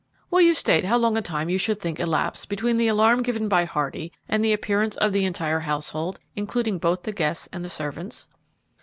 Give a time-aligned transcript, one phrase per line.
[0.31, 3.47] "Will you state how long a time you should think elapsed between the alarm given
[3.47, 7.69] by Hardy and the appearance of the entire household, including both the guests and the
[7.69, 8.27] servants?"